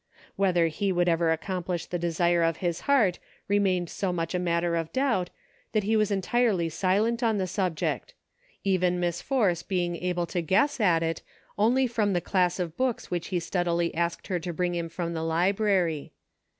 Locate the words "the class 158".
12.13-12.65